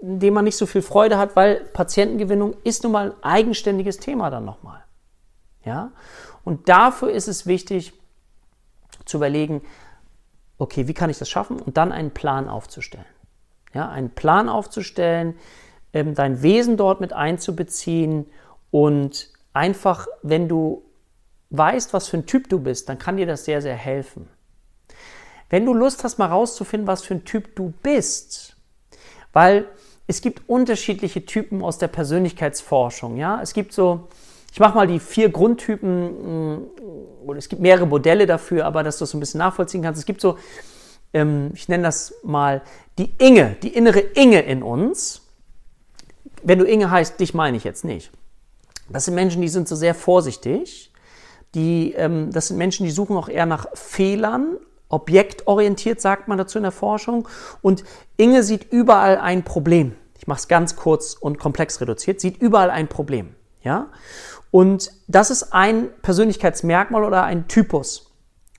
in 0.00 0.18
denen 0.18 0.32
man 0.34 0.44
nicht 0.44 0.56
so 0.56 0.64
viel 0.64 0.80
Freude 0.80 1.18
hat, 1.18 1.36
weil 1.36 1.56
Patientengewinnung 1.56 2.56
ist 2.64 2.84
nun 2.84 2.92
mal 2.92 3.10
ein 3.10 3.22
eigenständiges 3.22 3.98
Thema 3.98 4.30
dann 4.30 4.46
nochmal. 4.46 4.82
Ja, 5.62 5.92
und 6.42 6.70
dafür 6.70 7.10
ist 7.10 7.28
es 7.28 7.46
wichtig 7.46 7.92
zu 9.04 9.18
überlegen, 9.18 9.60
okay, 10.56 10.88
wie 10.88 10.94
kann 10.94 11.10
ich 11.10 11.18
das 11.18 11.28
schaffen 11.28 11.60
und 11.60 11.76
dann 11.76 11.92
einen 11.92 12.12
Plan 12.12 12.48
aufzustellen. 12.48 13.06
Ja, 13.74 13.90
einen 13.90 14.10
Plan 14.10 14.48
aufzustellen, 14.48 15.36
ähm, 15.92 16.14
dein 16.14 16.40
Wesen 16.40 16.78
dort 16.78 17.02
mit 17.02 17.12
einzubeziehen 17.12 18.26
und 18.70 19.28
einfach, 19.52 20.06
wenn 20.22 20.48
du 20.48 20.82
weißt, 21.56 21.92
was 21.92 22.08
für 22.08 22.18
ein 22.18 22.26
Typ 22.26 22.48
du 22.48 22.58
bist, 22.58 22.88
dann 22.88 22.98
kann 22.98 23.16
dir 23.16 23.26
das 23.26 23.44
sehr, 23.44 23.62
sehr 23.62 23.74
helfen. 23.74 24.28
Wenn 25.50 25.66
du 25.66 25.74
Lust 25.74 26.04
hast, 26.04 26.18
mal 26.18 26.26
rauszufinden, 26.26 26.86
was 26.86 27.02
für 27.02 27.14
ein 27.14 27.24
Typ 27.24 27.54
du 27.56 27.72
bist, 27.82 28.56
weil 29.32 29.66
es 30.06 30.20
gibt 30.20 30.48
unterschiedliche 30.48 31.24
Typen 31.24 31.62
aus 31.62 31.78
der 31.78 31.88
Persönlichkeitsforschung, 31.88 33.16
ja. 33.16 33.40
Es 33.42 33.54
gibt 33.54 33.72
so, 33.72 34.08
ich 34.52 34.60
mache 34.60 34.74
mal 34.76 34.86
die 34.86 35.00
vier 35.00 35.30
Grundtypen, 35.30 36.56
mm, 36.56 36.66
oder 37.26 37.38
es 37.38 37.48
gibt 37.48 37.62
mehrere 37.62 37.86
Modelle 37.86 38.26
dafür, 38.26 38.66
aber 38.66 38.82
dass 38.82 38.98
du 38.98 39.06
so 39.06 39.16
ein 39.16 39.20
bisschen 39.20 39.38
nachvollziehen 39.38 39.82
kannst. 39.82 39.98
Es 39.98 40.06
gibt 40.06 40.20
so, 40.20 40.38
ähm, 41.12 41.52
ich 41.54 41.68
nenne 41.68 41.84
das 41.84 42.14
mal 42.22 42.62
die 42.98 43.12
Inge, 43.18 43.56
die 43.62 43.74
innere 43.74 44.00
Inge 44.00 44.40
in 44.42 44.62
uns. 44.62 45.22
Wenn 46.42 46.58
du 46.58 46.66
Inge 46.66 46.90
heißt, 46.90 47.18
dich 47.18 47.32
meine 47.32 47.56
ich 47.56 47.64
jetzt 47.64 47.84
nicht. 47.84 48.10
Das 48.90 49.06
sind 49.06 49.14
Menschen, 49.14 49.40
die 49.40 49.48
sind 49.48 49.66
so 49.66 49.76
sehr 49.76 49.94
vorsichtig. 49.94 50.92
Die, 51.54 51.92
ähm, 51.92 52.30
das 52.32 52.48
sind 52.48 52.56
Menschen, 52.56 52.84
die 52.84 52.92
suchen 52.92 53.16
auch 53.16 53.28
eher 53.28 53.46
nach 53.46 53.66
Fehlern 53.74 54.58
objektorientiert, 54.88 56.00
sagt 56.00 56.28
man 56.28 56.38
dazu 56.38 56.58
in 56.58 56.62
der 56.62 56.72
Forschung. 56.72 57.28
Und 57.62 57.84
Inge 58.16 58.42
sieht 58.42 58.72
überall 58.72 59.18
ein 59.18 59.44
Problem. 59.44 59.96
Ich 60.18 60.26
mache 60.26 60.38
es 60.38 60.48
ganz 60.48 60.76
kurz 60.76 61.14
und 61.14 61.38
komplex 61.38 61.80
reduziert. 61.80 62.20
Sieht 62.20 62.40
überall 62.40 62.70
ein 62.70 62.88
Problem. 62.88 63.34
Ja? 63.62 63.88
Und 64.50 64.92
das 65.08 65.30
ist 65.30 65.52
ein 65.52 65.88
Persönlichkeitsmerkmal 66.02 67.04
oder 67.04 67.24
ein 67.24 67.48
Typus. 67.48 68.12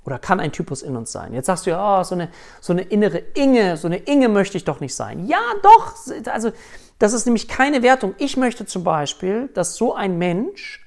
Oder 0.03 0.19
kann 0.19 0.39
ein 0.39 0.51
Typus 0.51 0.83
in 0.83 0.95
uns 0.95 1.11
sein. 1.11 1.33
Jetzt 1.33 1.47
sagst 1.47 1.65
du 1.65 1.71
ja, 1.71 2.01
oh, 2.01 2.03
so, 2.03 2.13
eine, 2.13 2.29
so 2.61 2.73
eine 2.73 2.83
innere 2.83 3.17
Inge, 3.17 3.75
so 3.77 3.87
eine 3.87 3.97
Inge 3.97 4.29
möchte 4.29 4.57
ich 4.57 4.63
doch 4.63 4.79
nicht 4.79 4.93
sein. 4.93 5.25
Ja, 5.25 5.39
doch. 5.63 5.95
Also, 6.31 6.51
das 6.99 7.13
ist 7.13 7.25
nämlich 7.25 7.47
keine 7.47 7.81
Wertung. 7.81 8.13
Ich 8.19 8.37
möchte 8.37 8.67
zum 8.67 8.83
Beispiel, 8.83 9.49
dass 9.55 9.75
so 9.75 9.95
ein 9.95 10.19
Mensch, 10.19 10.85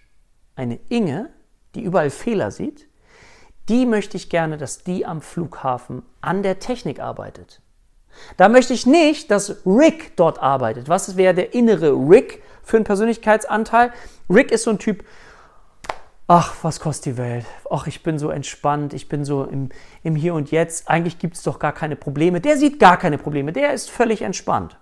eine 0.54 0.78
Inge, 0.88 1.30
die 1.78 1.85
überall 1.85 2.11
Fehler 2.11 2.50
sieht, 2.50 2.88
die 3.68 3.87
möchte 3.87 4.16
ich 4.16 4.28
gerne, 4.28 4.58
dass 4.58 4.82
die 4.82 5.06
am 5.06 5.20
Flughafen 5.20 6.02
an 6.20 6.42
der 6.42 6.58
Technik 6.58 7.00
arbeitet. 7.00 7.61
Da 8.37 8.49
möchte 8.49 8.73
ich 8.73 8.87
nicht, 8.87 9.30
dass 9.30 9.64
Rick 9.64 10.16
dort 10.16 10.40
arbeitet. 10.40 10.88
Was 10.88 11.16
wäre 11.16 11.35
der 11.35 11.54
innere 11.54 11.92
Rick 11.92 12.42
für 12.62 12.78
einen 12.78 12.85
Persönlichkeitsanteil? 12.85 13.92
Rick 14.28 14.50
ist 14.50 14.64
so 14.64 14.70
ein 14.70 14.78
Typ, 14.78 15.04
ach, 16.26 16.56
was 16.62 16.80
kostet 16.80 17.12
die 17.12 17.18
Welt? 17.18 17.47
Ach, 17.70 17.87
ich 17.87 18.02
bin 18.02 18.18
so 18.18 18.30
entspannt, 18.30 18.92
ich 18.92 19.08
bin 19.08 19.25
so 19.25 19.44
im, 19.44 19.68
im 20.02 20.16
Hier 20.16 20.35
und 20.35 20.50
Jetzt. 20.50 20.90
Eigentlich 20.90 21.20
gibt 21.20 21.37
es 21.37 21.42
doch 21.42 21.61
gar 21.61 21.73
keine 21.73 21.94
Probleme. 21.94 22.40
Der 22.40 22.56
sieht 22.56 22.80
gar 22.80 22.97
keine 22.97 23.18
Probleme, 23.18 23.52
der 23.52 23.73
ist 23.73 23.88
völlig 23.88 24.23
entspannt. 24.23 24.78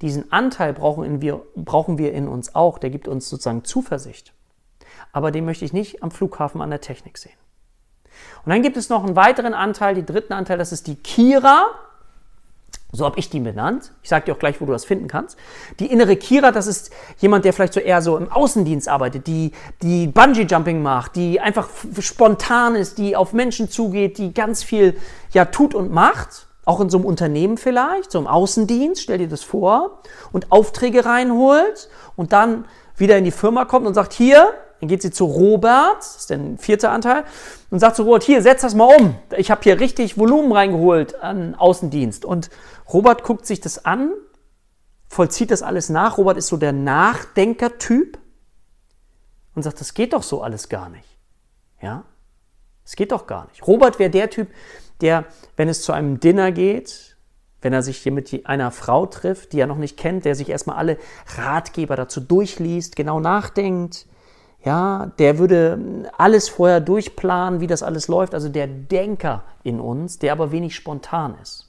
Diesen 0.00 0.32
Anteil 0.32 0.72
brauchen 0.72 1.20
wir, 1.20 1.42
brauchen 1.56 1.98
wir 1.98 2.14
in 2.14 2.28
uns 2.28 2.54
auch, 2.54 2.78
der 2.78 2.88
gibt 2.88 3.08
uns 3.08 3.28
sozusagen 3.28 3.64
Zuversicht. 3.64 4.32
Aber 5.12 5.30
den 5.30 5.44
möchte 5.44 5.64
ich 5.64 5.72
nicht 5.72 6.02
am 6.02 6.10
Flughafen 6.10 6.60
an 6.60 6.70
der 6.70 6.80
Technik 6.80 7.18
sehen. 7.18 7.36
Und 8.44 8.52
dann 8.52 8.62
gibt 8.62 8.76
es 8.76 8.88
noch 8.88 9.04
einen 9.04 9.16
weiteren 9.16 9.54
Anteil, 9.54 9.94
den 9.94 10.06
dritten 10.06 10.32
Anteil, 10.32 10.58
das 10.58 10.72
ist 10.72 10.86
die 10.86 10.96
Kira. 10.96 11.66
So 12.90 13.04
habe 13.04 13.18
ich 13.18 13.28
die 13.28 13.40
benannt. 13.40 13.92
Ich 14.02 14.08
sage 14.08 14.24
dir 14.24 14.32
auch 14.32 14.38
gleich, 14.38 14.62
wo 14.62 14.64
du 14.64 14.72
das 14.72 14.86
finden 14.86 15.08
kannst. 15.08 15.36
Die 15.78 15.92
innere 15.92 16.16
Kira, 16.16 16.52
das 16.52 16.66
ist 16.66 16.90
jemand, 17.18 17.44
der 17.44 17.52
vielleicht 17.52 17.74
so 17.74 17.80
eher 17.80 18.00
so 18.00 18.16
im 18.16 18.32
Außendienst 18.32 18.88
arbeitet, 18.88 19.26
die, 19.26 19.52
die 19.82 20.06
Bungee-Jumping 20.06 20.80
macht, 20.80 21.16
die 21.16 21.38
einfach 21.38 21.68
spontan 22.00 22.74
ist, 22.74 22.96
die 22.96 23.14
auf 23.14 23.34
Menschen 23.34 23.68
zugeht, 23.68 24.16
die 24.16 24.32
ganz 24.32 24.62
viel 24.62 24.96
ja, 25.32 25.44
tut 25.44 25.74
und 25.74 25.92
macht. 25.92 26.46
Auch 26.64 26.80
in 26.80 26.88
so 26.88 26.98
einem 26.98 27.06
Unternehmen 27.06 27.58
vielleicht, 27.58 28.12
so 28.12 28.18
im 28.18 28.26
Außendienst, 28.26 29.02
stell 29.02 29.18
dir 29.18 29.28
das 29.28 29.42
vor. 29.42 30.02
Und 30.32 30.50
Aufträge 30.50 31.04
reinholt 31.04 31.90
und 32.16 32.32
dann 32.32 32.64
wieder 32.96 33.18
in 33.18 33.24
die 33.24 33.30
Firma 33.30 33.66
kommt 33.66 33.86
und 33.86 33.94
sagt, 33.94 34.14
hier, 34.14 34.52
dann 34.80 34.88
geht 34.88 35.02
sie 35.02 35.10
zu 35.10 35.24
Robert, 35.24 35.98
das 35.98 36.16
ist 36.16 36.30
der 36.30 36.40
vierte 36.58 36.90
Anteil, 36.90 37.24
und 37.70 37.80
sagt 37.80 37.96
zu 37.96 38.04
Robert, 38.04 38.22
hier, 38.22 38.42
setz 38.42 38.62
das 38.62 38.74
mal 38.74 38.94
um. 38.98 39.16
Ich 39.36 39.50
habe 39.50 39.62
hier 39.62 39.80
richtig 39.80 40.18
Volumen 40.18 40.52
reingeholt 40.52 41.20
an 41.20 41.54
Außendienst. 41.54 42.24
Und 42.24 42.50
Robert 42.92 43.24
guckt 43.24 43.46
sich 43.46 43.60
das 43.60 43.84
an, 43.84 44.12
vollzieht 45.08 45.50
das 45.50 45.62
alles 45.62 45.88
nach. 45.88 46.18
Robert 46.18 46.36
ist 46.36 46.48
so 46.48 46.56
der 46.56 46.72
Nachdenkertyp 46.72 48.18
und 49.54 49.62
sagt, 49.62 49.80
das 49.80 49.94
geht 49.94 50.12
doch 50.12 50.22
so 50.22 50.42
alles 50.42 50.68
gar 50.68 50.88
nicht. 50.88 51.18
Ja? 51.82 52.04
Es 52.84 52.94
geht 52.94 53.12
doch 53.12 53.26
gar 53.26 53.48
nicht. 53.48 53.66
Robert 53.66 53.98
wäre 53.98 54.10
der 54.10 54.30
Typ, 54.30 54.48
der, 55.00 55.24
wenn 55.56 55.68
es 55.68 55.82
zu 55.82 55.92
einem 55.92 56.20
Dinner 56.20 56.52
geht, 56.52 57.16
wenn 57.60 57.72
er 57.72 57.82
sich 57.82 57.98
hier 57.98 58.12
mit 58.12 58.46
einer 58.46 58.70
Frau 58.70 59.06
trifft, 59.06 59.52
die 59.52 59.60
er 59.60 59.66
noch 59.66 59.76
nicht 59.76 59.96
kennt, 59.96 60.24
der 60.24 60.34
sich 60.34 60.48
erstmal 60.48 60.76
alle 60.76 60.96
Ratgeber 61.36 61.96
dazu 61.96 62.20
durchliest, 62.20 62.94
genau 62.94 63.18
nachdenkt, 63.18 64.06
ja, 64.64 65.12
der 65.18 65.38
würde 65.38 66.08
alles 66.16 66.48
vorher 66.48 66.80
durchplanen, 66.80 67.60
wie 67.60 67.66
das 67.66 67.82
alles 67.82 68.08
läuft, 68.08 68.32
also 68.34 68.48
der 68.48 68.66
Denker 68.66 69.42
in 69.62 69.78
uns, 69.80 70.18
der 70.18 70.32
aber 70.32 70.52
wenig 70.52 70.74
spontan 70.74 71.36
ist. 71.42 71.66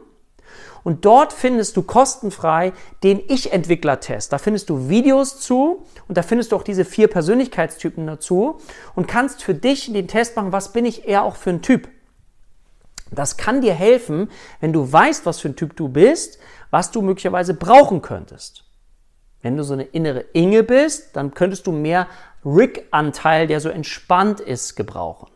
und 0.86 1.04
dort 1.04 1.32
findest 1.32 1.76
du 1.76 1.82
kostenfrei 1.82 2.72
den 3.02 3.20
Ich-Entwickler-Test. 3.26 4.32
Da 4.32 4.38
findest 4.38 4.70
du 4.70 4.88
Videos 4.88 5.40
zu 5.40 5.84
und 6.06 6.16
da 6.16 6.22
findest 6.22 6.52
du 6.52 6.56
auch 6.56 6.62
diese 6.62 6.84
vier 6.84 7.08
Persönlichkeitstypen 7.08 8.06
dazu 8.06 8.60
und 8.94 9.08
kannst 9.08 9.42
für 9.42 9.52
dich 9.52 9.92
den 9.92 10.06
Test 10.06 10.36
machen, 10.36 10.52
was 10.52 10.70
bin 10.70 10.84
ich 10.84 11.08
eher 11.08 11.24
auch 11.24 11.34
für 11.34 11.50
ein 11.50 11.60
Typ. 11.60 11.88
Das 13.10 13.36
kann 13.36 13.62
dir 13.62 13.74
helfen, 13.74 14.30
wenn 14.60 14.72
du 14.72 14.92
weißt, 14.92 15.26
was 15.26 15.40
für 15.40 15.48
ein 15.48 15.56
Typ 15.56 15.74
du 15.74 15.88
bist, 15.88 16.38
was 16.70 16.92
du 16.92 17.02
möglicherweise 17.02 17.54
brauchen 17.54 18.00
könntest. 18.00 18.62
Wenn 19.42 19.56
du 19.56 19.64
so 19.64 19.72
eine 19.72 19.86
innere 19.86 20.20
Inge 20.34 20.62
bist, 20.62 21.16
dann 21.16 21.34
könntest 21.34 21.66
du 21.66 21.72
mehr 21.72 22.06
Rick-Anteil, 22.44 23.48
der 23.48 23.58
so 23.58 23.70
entspannt 23.70 24.38
ist, 24.38 24.76
gebrauchen. 24.76 25.32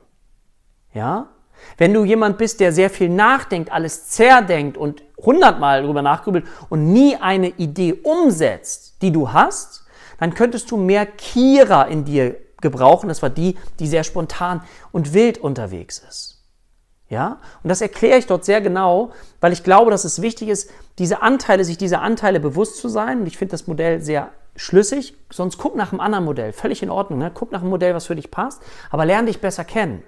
Ja? 0.95 1.30
Wenn 1.76 1.95
du 1.95 2.04
jemand 2.04 2.38
bist, 2.38 2.61
der 2.61 2.73
sehr 2.73 2.90
viel 2.90 3.09
nachdenkt, 3.09 3.73
alles 3.73 4.09
zerdenkt 4.09 4.76
und 4.76 5.02
hundertmal 5.25 5.83
darüber 5.83 6.03
nachgrübelt 6.03 6.47
und 6.69 6.93
nie 6.93 7.17
eine 7.17 7.49
Idee 7.49 7.93
umsetzt, 8.03 9.03
die 9.03 9.12
du 9.12 9.33
hast, 9.33 9.85
dann 10.19 10.35
könntest 10.35 10.71
du 10.71 10.77
mehr 10.77 11.07
Kira 11.07 11.85
in 11.85 12.05
dir 12.05 12.37
gebrauchen. 12.61 13.09
Das 13.09 13.23
war 13.23 13.31
die, 13.31 13.57
die 13.79 13.87
sehr 13.87 14.05
spontan 14.05 14.62
und 14.93 15.15
wild 15.15 15.39
unterwegs 15.39 16.03
ist. 16.07 16.43
Ja? 17.09 17.39
Und 17.62 17.69
das 17.69 17.81
erkläre 17.81 18.19
ich 18.19 18.27
dort 18.27 18.45
sehr 18.45 18.61
genau, 18.61 19.12
weil 19.41 19.53
ich 19.53 19.65
glaube, 19.65 19.91
dass 19.91 20.05
es 20.05 20.23
wichtig 20.23 20.49
ist, 20.49 20.71
diese 20.99 21.23
Anteile, 21.23 21.65
sich 21.65 21.79
dieser 21.79 22.03
Anteile 22.03 22.39
bewusst 22.39 22.77
zu 22.77 22.89
sein. 22.89 23.21
Und 23.21 23.27
ich 23.27 23.39
finde 23.39 23.53
das 23.53 23.67
Modell 23.67 24.00
sehr 24.00 24.31
schlüssig. 24.57 25.17
Sonst 25.31 25.59
guck 25.59 25.75
nach 25.75 25.93
einem 25.93 26.00
anderen 26.00 26.25
Modell. 26.25 26.53
Völlig 26.53 26.83
in 26.83 26.91
Ordnung. 26.91 27.19
Ne? 27.19 27.31
Guck 27.33 27.50
nach 27.50 27.62
einem 27.62 27.71
Modell, 27.71 27.95
was 27.95 28.07
für 28.07 28.17
dich 28.17 28.31
passt. 28.31 28.62
Aber 28.91 29.07
lerne 29.07 29.29
dich 29.29 29.41
besser 29.41 29.65
kennen 29.65 30.03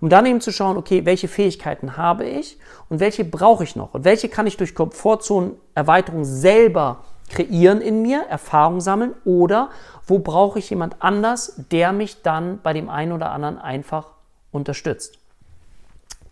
um 0.00 0.08
dann 0.08 0.26
eben 0.26 0.40
zu 0.40 0.52
schauen, 0.52 0.76
okay, 0.76 1.04
welche 1.04 1.28
Fähigkeiten 1.28 1.96
habe 1.96 2.24
ich 2.24 2.58
und 2.88 3.00
welche 3.00 3.24
brauche 3.24 3.64
ich 3.64 3.76
noch 3.76 3.94
und 3.94 4.04
welche 4.04 4.28
kann 4.28 4.46
ich 4.46 4.56
durch 4.56 4.74
Komfortzonenerweiterung 4.74 6.24
selber 6.24 7.04
kreieren 7.28 7.80
in 7.80 8.02
mir, 8.02 8.22
Erfahrung 8.28 8.80
sammeln 8.80 9.14
oder 9.24 9.70
wo 10.06 10.18
brauche 10.18 10.58
ich 10.58 10.70
jemand 10.70 10.96
anders, 11.00 11.60
der 11.72 11.92
mich 11.92 12.22
dann 12.22 12.60
bei 12.62 12.72
dem 12.72 12.88
einen 12.88 13.12
oder 13.12 13.32
anderen 13.32 13.58
einfach 13.58 14.08
unterstützt. 14.52 15.18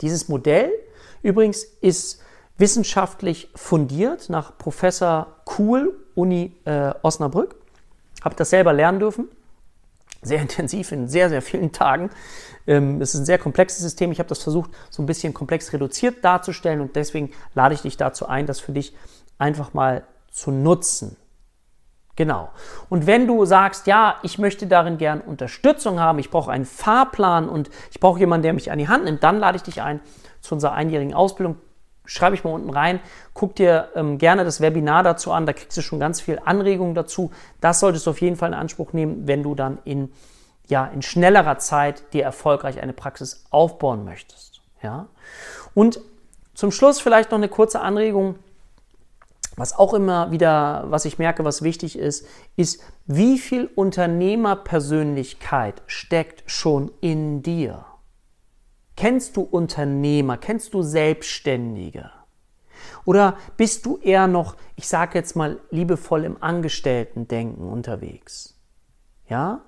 Dieses 0.01 0.29
Modell 0.29 0.71
übrigens 1.23 1.65
ist 1.65 2.21
wissenschaftlich 2.59 3.49
fundiert 3.55 4.29
nach 4.29 4.57
Professor 4.57 5.27
Kuhl, 5.45 5.95
Uni 6.15 6.53
äh, 6.65 6.93
Osnabrück. 7.03 7.57
Habe 8.23 8.37
das 8.37 8.51
selber 8.51 8.73
lernen 8.73 9.01
dürfen 9.01 9.29
sehr 10.25 10.41
intensiv 10.43 10.93
in 10.93 11.09
sehr, 11.09 11.29
sehr 11.29 11.43
vielen 11.43 11.73
Tagen. 11.73 12.11
Ähm, 12.67 13.01
es 13.01 13.15
ist 13.15 13.21
ein 13.21 13.27
sehr 13.27 13.39
komplexes 13.39 13.81
System. 13.81 14.13
Ich 14.13 14.19
habe 14.19 14.29
das 14.29 14.43
versucht, 14.43 14.71
so 14.91 15.03
ein 15.03 15.07
bisschen 15.07 15.35
komplex 15.35 15.73
reduziert 15.73 16.25
darzustellen 16.25 16.81
und 16.81 16.97
deswegen 16.97 17.33
lade 17.55 17.75
ich 17.75 17.83
dich 17.83 17.97
dazu 17.97 18.27
ein, 18.27 18.47
das 18.47 18.61
für 18.61 18.73
dich 18.73 18.95
einfach 19.39 19.75
mal 19.75 20.05
zu 20.31 20.51
nutzen. 20.51 21.17
Genau. 22.17 22.51
Und 22.89 23.07
wenn 23.07 23.27
du 23.27 23.45
sagst, 23.45 23.89
ja, 23.89 24.17
ich 24.23 24.39
möchte 24.39 24.67
darin 24.69 24.99
gern 24.99 25.21
Unterstützung 25.21 25.99
haben, 25.99 26.21
ich 26.21 26.31
brauche 26.31 26.51
einen 26.51 26.65
Fahrplan 26.65 27.49
und 27.49 27.71
ich 27.91 27.99
brauche 27.99 28.21
jemanden, 28.21 28.45
der 28.45 28.53
mich 28.53 28.71
an 28.71 28.79
die 28.79 28.89
Hand 28.89 29.05
nimmt, 29.05 29.25
dann 29.25 29.39
lade 29.39 29.57
ich 29.57 29.63
dich 29.63 29.83
ein 29.83 30.01
zu 30.41 30.55
unserer 30.55 30.75
einjährigen 30.75 31.15
Ausbildung 31.15 31.57
schreibe 32.05 32.37
ich 32.37 32.45
mal 32.45 32.53
unten 32.53 32.71
rein. 32.71 33.01
Guck 33.33 33.57
dir 33.57 33.89
ähm, 33.95 34.19
gerne 34.19 34.45
das 34.45 34.61
Webinar 34.61 35.03
dazu 35.03 35.33
an, 35.33 35.47
da 35.47 35.53
kriegst 35.53 35.77
du 35.77 35.83
schon 35.83 36.01
ganz 36.01 36.21
viel 36.21 36.41
Anregungen 36.45 36.95
dazu. 36.95 37.31
Das 37.61 37.81
solltest 37.81 38.07
du 38.07 38.11
auf 38.11 38.21
jeden 38.21 38.37
Fall 38.37 38.51
in 38.51 38.55
Anspruch 38.55 38.93
nehmen, 38.93 39.27
wenn 39.27 39.43
du 39.43 39.55
dann 39.55 39.79
in, 39.85 40.13
ja, 40.69 40.87
in 40.87 41.03
schnellerer 41.03 41.59
Zeit 41.59 42.13
dir 42.13 42.25
erfolgreich 42.25 42.81
eine 42.81 42.93
Praxis 42.93 43.45
aufbauen 43.51 44.05
möchtest. 44.05 44.61
Ja? 44.83 45.07
Und 45.75 46.01
zum 46.55 46.71
Schluss 46.71 47.01
vielleicht 47.01 47.31
noch 47.31 47.39
eine 47.39 47.49
kurze 47.49 47.81
Anregung. 47.81 48.37
Was 49.57 49.79
auch 49.79 49.95
immer 49.95 50.33
wieder, 50.33 50.85
was 50.89 51.05
ich 51.05 51.19
merke, 51.19 51.45
was 51.45 51.63
wichtig 51.63 51.97
ist, 51.97 52.27
ist, 52.57 52.83
wie 53.07 53.39
viel 53.39 53.71
Unternehmerpersönlichkeit 53.75 55.83
steckt 55.87 56.43
schon 56.51 56.91
in 57.01 57.43
dir? 57.43 57.85
Kennst 58.97 59.37
du 59.37 59.43
Unternehmer? 59.43 60.37
Kennst 60.37 60.75
du 60.75 60.83
Selbstständige? 60.83 62.11
Oder 63.05 63.37
bist 63.57 63.87
du 63.87 63.99
eher 63.99 64.27
noch, 64.27 64.57
ich 64.77 64.89
sage 64.89 65.19
jetzt 65.19 65.37
mal, 65.37 65.61
liebevoll 65.71 66.25
im 66.25 66.43
Angestellten-Denken 66.43 67.69
unterwegs? 67.69 68.59
Ja? 69.29 69.63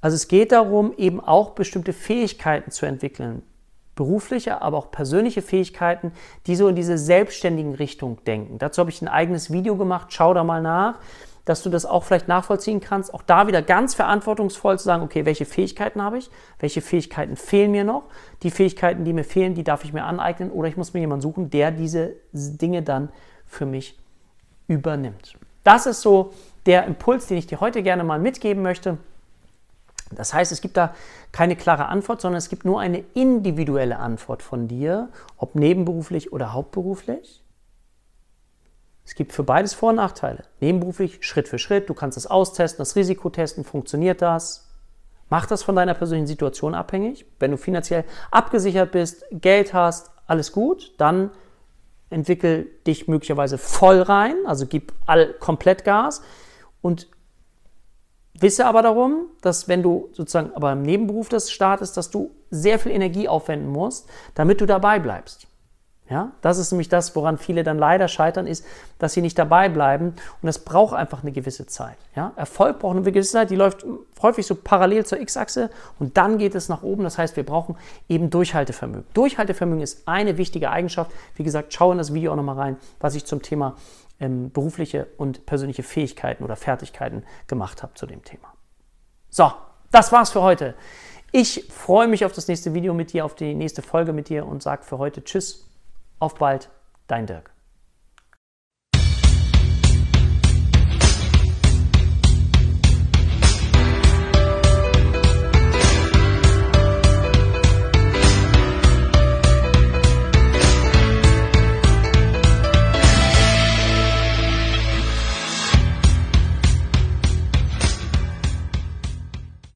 Also 0.00 0.16
es 0.16 0.28
geht 0.28 0.52
darum, 0.52 0.92
eben 0.96 1.20
auch 1.20 1.50
bestimmte 1.50 1.92
Fähigkeiten 1.92 2.70
zu 2.70 2.86
entwickeln, 2.86 3.42
berufliche, 3.94 4.60
aber 4.60 4.76
auch 4.76 4.90
persönliche 4.90 5.40
Fähigkeiten, 5.40 6.12
die 6.46 6.56
so 6.56 6.68
in 6.68 6.76
diese 6.76 6.98
selbstständigen 6.98 7.74
Richtung 7.74 8.22
denken. 8.24 8.58
Dazu 8.58 8.80
habe 8.80 8.90
ich 8.90 9.00
ein 9.00 9.08
eigenes 9.08 9.50
Video 9.50 9.76
gemacht, 9.76 10.08
schau 10.12 10.34
da 10.34 10.44
mal 10.44 10.60
nach, 10.60 10.98
dass 11.44 11.62
du 11.62 11.70
das 11.70 11.84
auch 11.84 12.04
vielleicht 12.04 12.28
nachvollziehen 12.28 12.80
kannst. 12.80 13.12
Auch 13.12 13.22
da 13.22 13.46
wieder 13.46 13.62
ganz 13.62 13.94
verantwortungsvoll 13.94 14.78
zu 14.78 14.84
sagen, 14.84 15.02
okay, 15.02 15.24
welche 15.24 15.44
Fähigkeiten 15.44 16.02
habe 16.02 16.18
ich, 16.18 16.30
welche 16.58 16.80
Fähigkeiten 16.80 17.36
fehlen 17.36 17.70
mir 17.70 17.84
noch, 17.84 18.04
die 18.42 18.50
Fähigkeiten, 18.50 19.04
die 19.04 19.12
mir 19.12 19.24
fehlen, 19.24 19.54
die 19.54 19.64
darf 19.64 19.84
ich 19.84 19.92
mir 19.92 20.04
aneignen 20.04 20.50
oder 20.50 20.68
ich 20.68 20.76
muss 20.76 20.94
mir 20.94 21.00
jemanden 21.00 21.22
suchen, 21.22 21.50
der 21.50 21.70
diese 21.70 22.14
Dinge 22.32 22.82
dann 22.82 23.10
für 23.46 23.66
mich 23.66 23.98
übernimmt. 24.68 25.34
Das 25.62 25.86
ist 25.86 26.00
so 26.00 26.32
der 26.66 26.86
Impuls, 26.86 27.26
den 27.26 27.36
ich 27.36 27.46
dir 27.46 27.60
heute 27.60 27.82
gerne 27.82 28.04
mal 28.04 28.18
mitgeben 28.18 28.62
möchte. 28.62 28.98
Das 30.10 30.32
heißt, 30.32 30.52
es 30.52 30.60
gibt 30.60 30.76
da 30.76 30.94
keine 31.32 31.56
klare 31.56 31.86
Antwort, 31.86 32.20
sondern 32.20 32.38
es 32.38 32.48
gibt 32.48 32.64
nur 32.64 32.80
eine 32.80 33.04
individuelle 33.14 33.98
Antwort 33.98 34.42
von 34.42 34.68
dir, 34.68 35.08
ob 35.36 35.54
nebenberuflich 35.54 36.32
oder 36.32 36.52
hauptberuflich. 36.52 37.43
Es 39.04 39.14
gibt 39.14 39.32
für 39.32 39.42
beides 39.42 39.74
Vor- 39.74 39.90
und 39.90 39.96
Nachteile. 39.96 40.44
Nebenberuflich 40.60 41.18
Schritt 41.20 41.48
für 41.48 41.58
Schritt, 41.58 41.88
du 41.88 41.94
kannst 41.94 42.16
es 42.16 42.26
austesten, 42.26 42.78
das 42.78 42.96
Risiko 42.96 43.30
testen, 43.30 43.64
funktioniert 43.64 44.22
das? 44.22 44.70
Mach 45.28 45.46
das 45.46 45.62
von 45.62 45.76
deiner 45.76 45.94
persönlichen 45.94 46.26
Situation 46.26 46.74
abhängig. 46.74 47.26
Wenn 47.38 47.50
du 47.50 47.56
finanziell 47.56 48.04
abgesichert 48.30 48.92
bist, 48.92 49.24
Geld 49.30 49.74
hast, 49.74 50.10
alles 50.26 50.52
gut, 50.52 50.94
dann 50.98 51.30
entwickel 52.10 52.66
dich 52.86 53.08
möglicherweise 53.08 53.58
voll 53.58 54.00
rein, 54.00 54.36
also 54.46 54.66
gib 54.66 54.92
all 55.06 55.32
komplett 55.34 55.84
Gas 55.84 56.22
und 56.80 57.08
Wisse 58.38 58.66
aber 58.66 58.82
darum, 58.82 59.26
dass 59.42 59.68
wenn 59.68 59.82
du 59.82 60.08
sozusagen 60.12 60.52
aber 60.54 60.72
im 60.72 60.82
Nebenberuf 60.82 61.28
das 61.28 61.52
startest, 61.52 61.96
dass 61.96 62.10
du 62.10 62.34
sehr 62.50 62.78
viel 62.78 62.90
Energie 62.92 63.28
aufwenden 63.28 63.68
musst, 63.68 64.08
damit 64.34 64.60
du 64.60 64.66
dabei 64.66 64.98
bleibst. 64.98 65.46
Ja, 66.10 66.32
das 66.42 66.58
ist 66.58 66.70
nämlich 66.70 66.90
das, 66.90 67.16
woran 67.16 67.38
viele 67.38 67.64
dann 67.64 67.78
leider 67.78 68.08
scheitern, 68.08 68.46
ist, 68.46 68.66
dass 68.98 69.14
sie 69.14 69.22
nicht 69.22 69.38
dabei 69.38 69.70
bleiben 69.70 70.08
und 70.08 70.46
das 70.46 70.58
braucht 70.58 70.94
einfach 70.94 71.22
eine 71.22 71.32
gewisse 71.32 71.66
Zeit. 71.66 71.96
Ja, 72.14 72.32
Erfolg 72.36 72.80
braucht 72.80 72.96
eine 72.96 73.10
gewisse 73.10 73.32
Zeit, 73.32 73.48
die 73.48 73.56
läuft 73.56 73.86
häufig 74.20 74.46
so 74.46 74.54
parallel 74.54 75.06
zur 75.06 75.18
X-Achse 75.18 75.70
und 75.98 76.18
dann 76.18 76.36
geht 76.36 76.54
es 76.54 76.68
nach 76.68 76.82
oben. 76.82 77.04
Das 77.04 77.16
heißt, 77.16 77.36
wir 77.36 77.46
brauchen 77.46 77.76
eben 78.06 78.28
Durchhaltevermögen. 78.28 79.06
Durchhaltevermögen 79.14 79.82
ist 79.82 80.06
eine 80.06 80.36
wichtige 80.36 80.70
Eigenschaft. 80.70 81.10
Wie 81.36 81.42
gesagt, 81.42 81.72
schau 81.72 81.90
in 81.92 81.96
das 81.96 82.12
Video 82.12 82.32
auch 82.32 82.36
nochmal 82.36 82.56
rein, 82.56 82.76
was 83.00 83.14
ich 83.14 83.24
zum 83.24 83.40
Thema 83.40 83.76
ähm, 84.20 84.50
berufliche 84.50 85.06
und 85.16 85.46
persönliche 85.46 85.82
Fähigkeiten 85.82 86.44
oder 86.44 86.56
Fertigkeiten 86.56 87.24
gemacht 87.46 87.82
habe 87.82 87.94
zu 87.94 88.04
dem 88.04 88.22
Thema. 88.24 88.52
So, 89.30 89.50
das 89.90 90.12
war's 90.12 90.32
für 90.32 90.42
heute. 90.42 90.74
Ich 91.32 91.66
freue 91.70 92.08
mich 92.08 92.26
auf 92.26 92.32
das 92.32 92.46
nächste 92.46 92.74
Video 92.74 92.92
mit 92.92 93.14
dir, 93.14 93.24
auf 93.24 93.34
die 93.34 93.54
nächste 93.54 93.80
Folge 93.80 94.12
mit 94.12 94.28
dir 94.28 94.46
und 94.46 94.62
sage 94.62 94.84
für 94.84 94.98
heute 94.98 95.24
Tschüss, 95.24 95.64
auf 96.24 96.34
bald, 96.34 96.70
dein 97.06 97.26
Dirk. 97.26 97.53